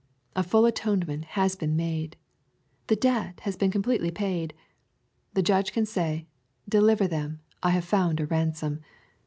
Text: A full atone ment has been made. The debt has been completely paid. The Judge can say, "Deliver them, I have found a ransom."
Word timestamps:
A 0.35 0.41
full 0.41 0.65
atone 0.65 1.03
ment 1.05 1.25
has 1.37 1.55
been 1.55 1.75
made. 1.75 2.17
The 2.87 2.95
debt 2.95 3.41
has 3.41 3.55
been 3.55 3.69
completely 3.69 4.09
paid. 4.09 4.55
The 5.35 5.43
Judge 5.43 5.71
can 5.73 5.85
say, 5.85 6.25
"Deliver 6.67 7.05
them, 7.07 7.41
I 7.61 7.69
have 7.69 7.85
found 7.85 8.19
a 8.19 8.25
ransom." 8.25 8.79